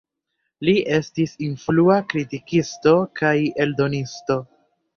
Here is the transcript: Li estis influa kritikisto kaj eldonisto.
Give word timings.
Li 0.69 0.73
estis 0.97 1.35
influa 1.49 1.99
kritikisto 2.15 2.97
kaj 3.23 3.37
eldonisto. 3.67 4.43